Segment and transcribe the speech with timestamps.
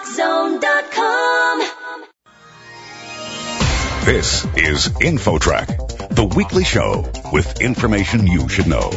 [0.00, 1.60] TalkZone.com.
[4.06, 8.90] This is InfoTrack, the weekly show with information you should know.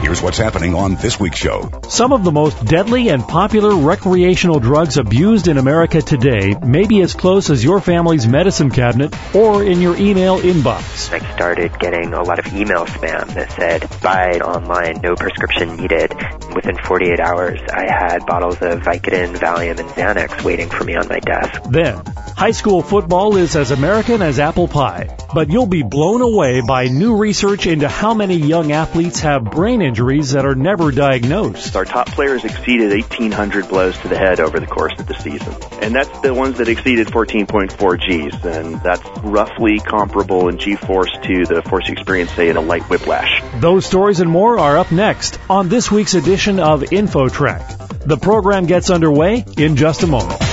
[0.00, 1.70] Here's what's happening on this week's show.
[1.88, 7.00] Some of the most deadly and popular recreational drugs abused in America today may be
[7.02, 11.12] as close as your family's medicine cabinet or in your email inbox.
[11.12, 16.12] I started getting a lot of email spam that said, buy online, no prescription needed.
[16.54, 21.08] Within 48 hours, I had bottles of Vicodin, Valium, and Xanax waiting for me on
[21.08, 21.62] my desk.
[21.70, 22.04] Then,
[22.36, 26.88] high school football is as American as apple pie, but you'll be blown away by
[26.88, 31.74] new research into how many young athletes have brain injuries that are never diagnosed.
[31.74, 35.54] Our top players exceeded 1,800 blows to the head over the course of the season.
[35.80, 38.44] And that's the ones that exceeded 14.4 Gs.
[38.44, 42.82] And that's roughly comparable in G-force to the force you experience, say, in a light
[42.90, 43.42] whiplash.
[43.60, 48.04] Those stories and more are up next on this week's edition of InfoTrack.
[48.04, 50.51] The program gets underway in just a moment.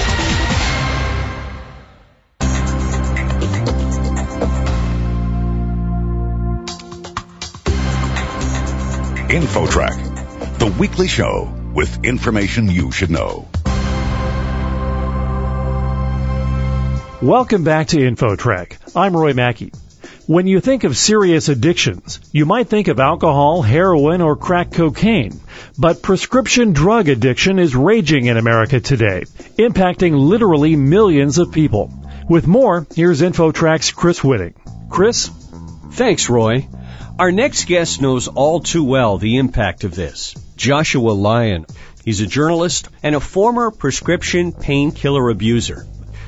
[9.30, 13.48] InfoTrack, the weekly show with information you should know.
[17.22, 18.96] Welcome back to InfoTrack.
[18.96, 19.72] I'm Roy Mackey.
[20.26, 25.40] When you think of serious addictions, you might think of alcohol, heroin, or crack cocaine.
[25.78, 29.26] But prescription drug addiction is raging in America today,
[29.60, 31.94] impacting literally millions of people.
[32.28, 34.56] With more, here's InfoTrack's Chris Whitting.
[34.90, 35.30] Chris?
[35.92, 36.68] Thanks, Roy.
[37.20, 40.34] Our next guest knows all too well the impact of this.
[40.56, 41.66] Joshua Lyon.
[42.06, 45.86] He's a journalist and a former prescription painkiller abuser.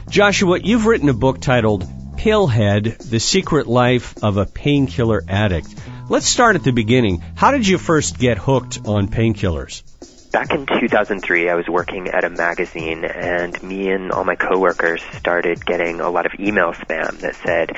[0.10, 5.74] Joshua, you've written a book titled Pillhead, The Secret Life of a Painkiller Addict.
[6.10, 7.24] Let's start at the beginning.
[7.36, 9.84] How did you first get hooked on painkillers?
[10.32, 15.02] Back in 2003, I was working at a magazine, and me and all my coworkers
[15.18, 17.76] started getting a lot of email spam that said,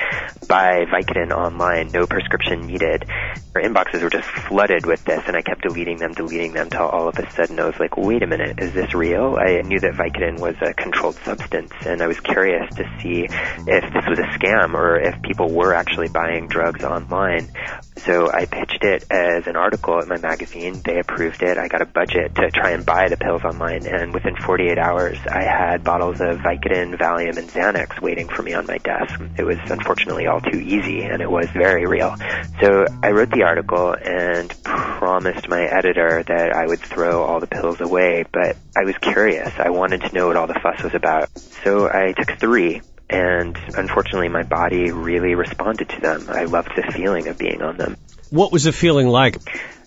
[0.48, 3.06] "Buy Vicodin online, no prescription needed."
[3.56, 6.86] Our inboxes were just flooded with this, and I kept deleting them, deleting them, till
[6.86, 9.80] all of a sudden I was like, "Wait a minute, is this real?" I knew
[9.80, 14.20] that Vicodin was a controlled substance, and I was curious to see if this was
[14.20, 17.50] a scam or if people were actually buying drugs online.
[17.97, 20.81] So I pitched it as an article at my magazine.
[20.84, 21.58] They approved it.
[21.58, 25.18] I got a budget to try and buy the pills online, and within 48 hours,
[25.30, 29.20] I had bottles of Vicodin, Valium, and Xanax waiting for me on my desk.
[29.38, 32.16] It was unfortunately all too easy, and it was very real.
[32.62, 37.48] So I wrote the article and promised my editor that I would throw all the
[37.48, 39.52] pills away, but I was curious.
[39.58, 41.38] I wanted to know what all the fuss was about.
[41.38, 46.26] So I took three and unfortunately my body really responded to them.
[46.30, 47.98] I loved the feeling of being on them.
[48.30, 49.38] What was the feeling like?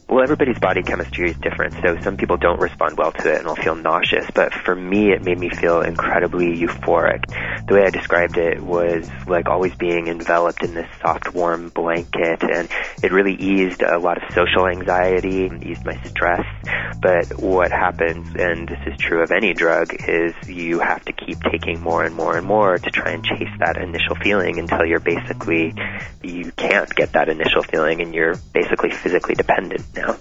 [0.09, 3.47] Well, everybody's body chemistry is different, so some people don't respond well to it and
[3.49, 7.25] will feel nauseous, but for me it made me feel incredibly euphoric.
[7.67, 12.41] The way I described it was like always being enveloped in this soft, warm blanket,
[12.45, 12.69] and
[13.03, 16.47] it really eased a lot of social anxiety, eased my stress,
[17.03, 21.41] but what happens, and this is true of any drug, is you have to keep
[21.51, 25.01] taking more and more and more to try and chase that initial feeling until you're
[25.01, 25.75] basically,
[26.23, 30.19] you can't get that initial feeling and you're basically physically dependent now.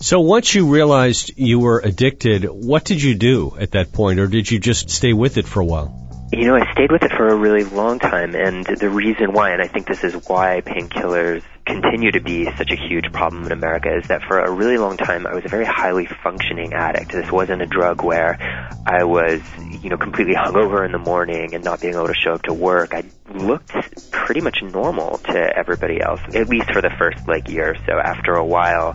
[0.00, 4.28] So once you realized you were addicted, what did you do at that point, or
[4.28, 6.08] did you just stay with it for a while?
[6.32, 9.52] You know, I stayed with it for a really long time, and the reason why,
[9.52, 13.52] and I think this is why painkillers continue to be such a huge problem in
[13.52, 17.12] America, is that for a really long time I was a very highly functioning addict.
[17.12, 18.38] This wasn't a drug where
[18.86, 19.42] I was,
[19.82, 22.54] you know, completely hungover in the morning and not being able to show up to
[22.54, 22.94] work.
[22.94, 23.72] I looked
[24.10, 27.98] pretty much normal to everybody else, at least for the first like year or so.
[27.98, 28.94] After a while,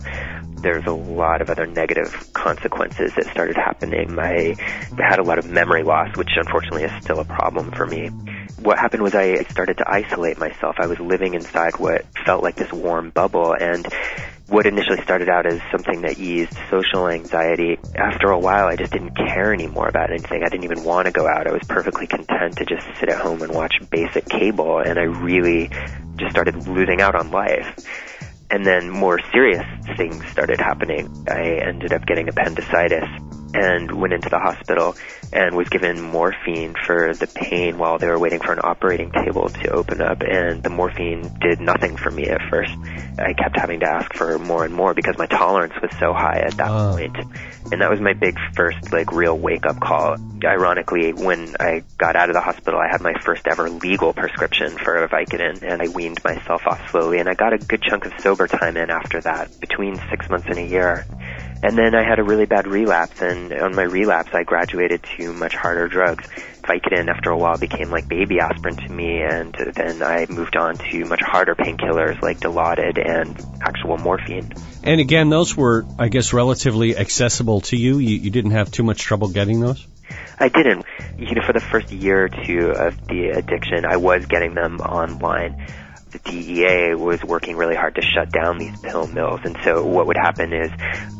[0.64, 4.18] there's a lot of other negative consequences that started happening.
[4.18, 4.56] I
[4.98, 8.08] had a lot of memory loss, which unfortunately is still a problem for me.
[8.60, 10.76] What happened was I started to isolate myself.
[10.78, 13.86] I was living inside what felt like this warm bubble and
[14.48, 18.92] what initially started out as something that eased social anxiety, after a while I just
[18.92, 20.42] didn't care anymore about anything.
[20.44, 21.46] I didn't even want to go out.
[21.46, 25.04] I was perfectly content to just sit at home and watch basic cable and I
[25.04, 25.70] really
[26.16, 27.74] just started losing out on life
[28.50, 29.64] and then more serious
[29.96, 31.26] things started happening.
[31.28, 33.08] I ended up getting appendicitis
[33.54, 34.96] and went into the hospital
[35.32, 39.48] and was given morphine for the pain while they were waiting for an operating table
[39.48, 42.72] to open up and the morphine did nothing for me at first.
[43.18, 46.40] I kept having to ask for more and more because my tolerance was so high
[46.44, 46.92] at that Ah.
[46.92, 47.16] point.
[47.72, 50.16] And that was my big first like real wake up call.
[50.44, 54.76] Ironically, when I got out of the hospital, I had my first ever legal prescription
[54.76, 58.04] for a Vicodin and I weaned myself off slowly and I got a good chunk
[58.04, 61.06] of sober time in after that, between six months and a year.
[61.64, 65.32] And then I had a really bad relapse, and on my relapse, I graduated to
[65.32, 66.28] much harder drugs.
[66.62, 70.76] Vicodin, after a while, became like baby aspirin to me, and then I moved on
[70.76, 74.52] to much harder painkillers like Dilaudid and actual morphine.
[74.82, 77.98] And again, those were, I guess, relatively accessible to you.
[77.98, 79.86] You, you didn't have too much trouble getting those?
[80.38, 80.84] I didn't.
[81.16, 84.80] You know, for the first year or two of the addiction, I was getting them
[84.80, 85.64] online
[86.10, 89.40] the DEA was working really hard to shut down these pill mills.
[89.44, 90.70] And so what would happen is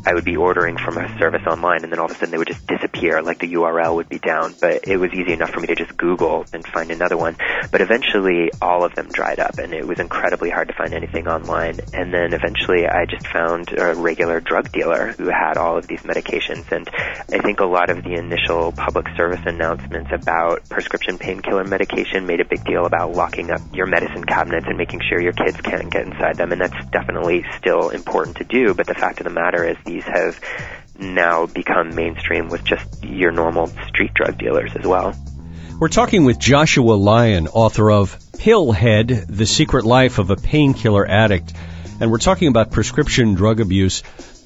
[0.05, 2.37] I would be ordering from a service online and then all of a sudden they
[2.37, 4.53] would just disappear, like the URL would be down.
[4.59, 7.35] But it was easy enough for me to just Google and find another one.
[7.71, 11.27] But eventually all of them dried up and it was incredibly hard to find anything
[11.27, 11.79] online.
[11.93, 16.01] And then eventually I just found a regular drug dealer who had all of these
[16.01, 16.71] medications.
[16.71, 16.89] And
[17.33, 22.39] I think a lot of the initial public service announcements about prescription painkiller medication made
[22.39, 24.23] a big deal about locking up your medicine
[24.67, 28.43] and making sure your kids can't get inside them, and that's definitely still important to
[28.43, 28.73] do.
[28.73, 30.39] But the fact of the matter is, these have
[30.97, 35.13] now become mainstream with just your normal street drug dealers as well.
[35.79, 41.53] We're talking with Joshua Lyon, author of Pillhead, The Secret Life of a Painkiller Addict.
[41.99, 44.03] And we're talking about prescription drug abuse.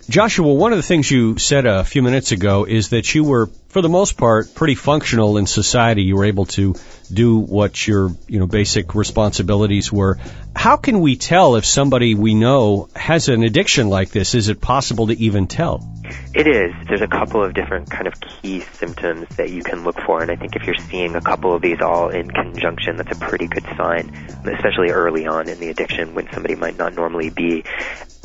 [0.09, 3.45] Joshua, one of the things you said a few minutes ago is that you were,
[3.67, 6.01] for the most part, pretty functional in society.
[6.01, 6.73] You were able to
[7.13, 10.17] do what your, you know, basic responsibilities were.
[10.55, 14.33] How can we tell if somebody we know has an addiction like this?
[14.33, 15.87] Is it possible to even tell?
[16.33, 16.73] It is.
[16.87, 20.31] There's a couple of different kind of key symptoms that you can look for, and
[20.31, 23.45] I think if you're seeing a couple of these all in conjunction, that's a pretty
[23.45, 24.09] good sign,
[24.43, 27.63] especially early on in the addiction when somebody might not normally be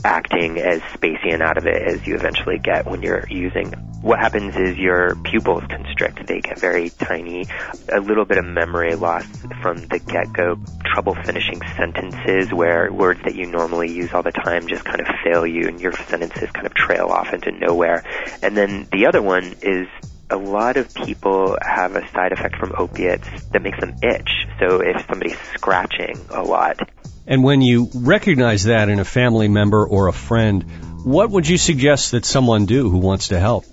[0.04, 3.72] acting as spacey and out of it as you eventually get when you're using.
[4.02, 6.26] What happens is your pupils constrict.
[6.26, 7.46] They get very tiny.
[7.90, 9.24] A little bit of memory loss
[9.62, 10.58] from the get-go.
[10.84, 15.06] Trouble finishing sentences where words that you normally use all the time just kind of
[15.24, 18.04] fail you and your sentences kind of trail off into nowhere.
[18.42, 19.88] And then the other one is
[20.30, 24.30] a lot of people have a side effect from opiates that makes them itch.
[24.58, 26.78] So if somebody's scratching a lot,
[27.26, 30.64] and when you recognize that in a family member or a friend,
[31.04, 33.64] what would you suggest that someone do who wants to help?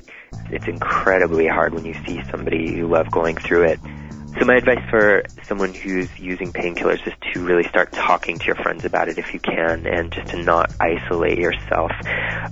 [0.50, 3.80] It's incredibly hard when you see somebody you love going through it.
[4.42, 8.56] So my advice for someone who's using painkillers is to really start talking to your
[8.56, 11.92] friends about it if you can and just to not isolate yourself.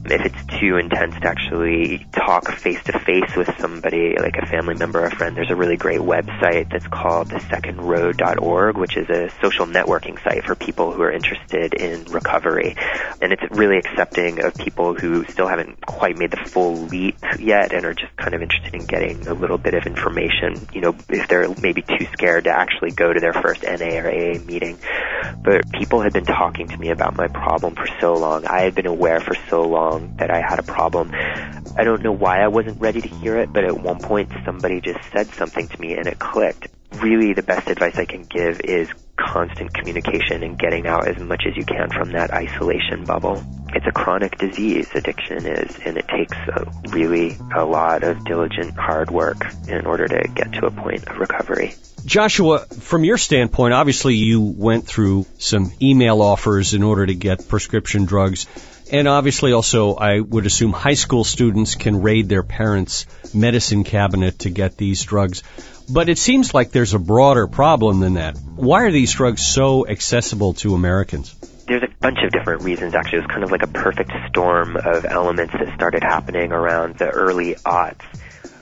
[0.06, 4.76] If it's too intense to actually talk face to face with somebody like a family
[4.76, 9.32] member or a friend, there's a really great website that's called thesecondroad.org, which is a
[9.42, 12.76] social networking site for people who are interested in recovery.
[13.20, 17.74] And it's really accepting of people who still haven't quite made the full leap yet
[17.74, 20.96] and are just kind of interested in getting a little bit of information, you know,
[21.10, 21.48] if they're
[21.88, 24.78] maybe too scared to actually go to their first NA or AA meeting.
[25.44, 28.46] But people had been talking to me about my problem for so long.
[28.46, 31.12] I had been aware for so long that I had a problem.
[31.78, 34.82] I don't know why I wasn't ready to hear it, but at one point somebody
[34.82, 36.68] just said something to me and it clicked.
[36.96, 41.44] Really the best advice I can give is constant communication and getting out as much
[41.46, 43.44] as you can from that isolation bubble.
[43.74, 48.76] It's a chronic disease, addiction is, and it takes a, really a lot of diligent,
[48.76, 51.76] hard work in order to get to a point of recovery.
[52.06, 57.48] Joshua, from your standpoint, obviously you went through some email offers in order to get
[57.48, 58.48] prescription drugs.
[58.92, 63.06] And obviously also, I would assume high school students can raid their parents'
[63.36, 65.44] medicine cabinet to get these drugs.
[65.92, 68.38] But it seems like there's a broader problem than that.
[68.56, 71.34] Why are these drugs so accessible to Americans?
[71.68, 73.20] There's a bunch of different reasons actually.
[73.20, 77.10] It was kind of like a perfect storm of elements that started happening around the
[77.10, 78.06] early aughts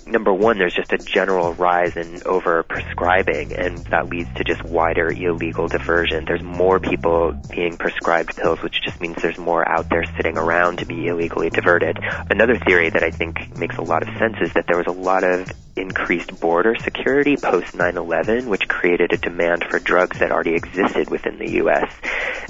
[0.08, 4.64] number one, there's just a general rise in over prescribing, and that leads to just
[4.64, 6.26] wider illegal diversion.
[6.26, 10.80] There's more people being prescribed pills, which just means there's more out there sitting around
[10.80, 11.98] to be illegally diverted.
[12.30, 15.00] Another theory that I think makes a lot of sense is that there was a
[15.00, 20.56] lot of increased border security post 9/11, which created a demand for drugs that already
[20.56, 21.92] existed within the U.S.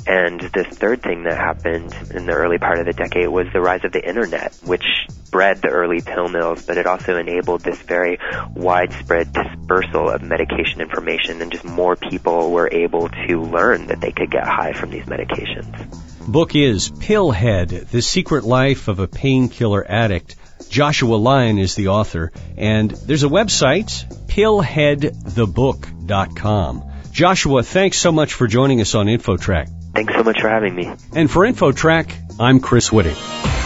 [0.07, 3.59] And the third thing that happened in the early part of the decade was the
[3.59, 4.85] rise of the internet, which
[5.31, 8.19] bred the early pill mills, but it also enabled this very
[8.55, 14.12] widespread dispersal of medication information, and just more people were able to learn that they
[14.12, 16.27] could get high from these medications.
[16.27, 20.36] Book is Pillhead: The Secret Life of a Painkiller Addict.
[20.69, 26.84] Joshua Lyon is the author, and there's a website, pillheadthebook.com.
[27.12, 29.69] Joshua, thanks so much for joining us on InfoTrack.
[29.93, 30.91] Thanks so much for having me.
[31.13, 33.56] And for InfoTrack, I'm Chris Whitting.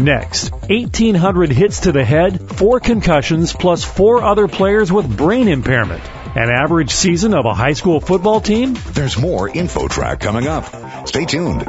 [0.00, 6.02] Next, 1,800 hits to the head, four concussions, plus four other players with brain impairment.
[6.34, 8.78] An average season of a high school football team?
[8.92, 11.06] There's more InfoTrack coming up.
[11.06, 11.66] Stay tuned.